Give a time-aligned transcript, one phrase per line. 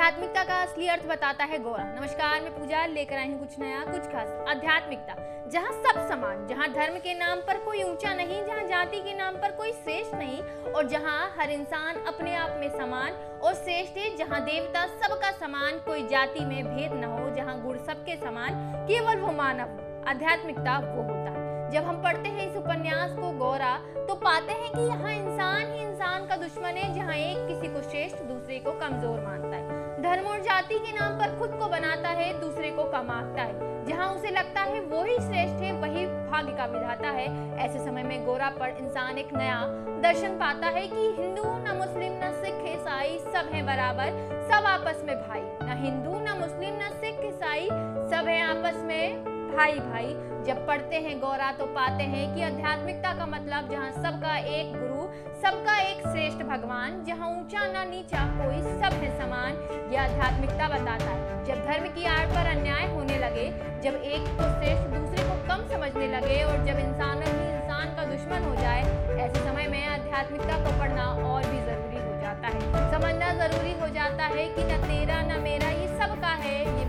[0.00, 3.80] आध्यात्मिकता का असली अर्थ बताता है गौरा। नमस्कार, मैं पूजा लेकर आई हूँ कुछ नया,
[3.84, 5.14] कुछ खास। आध्यात्मिकता,
[5.52, 9.34] जहाँ सब समान, जहाँ धर्म के नाम पर कोई ऊँचा नहीं, जहाँ जाति के नाम
[9.34, 10.40] पर कोई श्रेष्ठ नहीं,
[10.72, 15.78] और जहाँ हर इंसान अपने आप में समान और श्रेष्ठ है, जहाँ देवता सबका समान,
[15.86, 21.02] कोई जाति में भेद न हो, जहाँ गुण सबके समान, केवल वो मानव आध्यात्मिकता वो
[21.02, 23.76] होता है। जब हम पढ़ते हैं इस उपन्यास को गौरा
[24.08, 27.82] तो पाते हैं कि यहाँ इंसान ही इंसान का दुश्मन है, जहाँ एक किसी को
[27.90, 29.69] श्रेष्ठ दूसरे को कमज़ोर मानता है।
[30.60, 34.60] जाति के नाम पर खुद को बनाता है, दूसरे को कमाता है। जहाँ उसे लगता
[34.60, 37.26] है वो ही श्रेष्ठ है, वही भाग्य का विधाता है।
[37.58, 39.60] ऐसे समय में गोरा पर इंसान एक नया
[40.02, 44.12] दर्शन पाता है कि हिंदू न मुस्लिम न सिख, ईसाई सब है बराबर,
[44.50, 47.68] सब आपस में भाई। न हिंदू न मुस्लिम न सिख, ईसाई
[48.10, 49.24] सब है आपस में
[49.56, 54.36] भाई भाई। जब पढ़ते हैं, गौरा तो पाते हैं कि आध्यात्मिकता का मतलब जहाँ सबका
[54.38, 55.02] एक गुरु,
[55.40, 55.69] सबका
[56.50, 59.52] भगवान, जहाँ ऊँचा ना नीचा कोई सब है समान
[59.92, 63.44] यह आध्यात्मिकता बताता है। जब धर्म की आड़ पर अन्याय होने लगे,
[63.82, 68.04] जब एक को श्रेष्ठ दूसरे को कम समझने लगे, और जब इंसान ही इंसान का
[68.04, 68.82] दुश्मन हो जाए,
[69.20, 73.88] ऐसे समय में आध्यात्मिकता को पढ़ना और भी ज़रूरी हो जाता है। समझना ज़रूरी हो
[73.88, 76.79] जाता है कि न तेरा, न मेरा, ये सब का है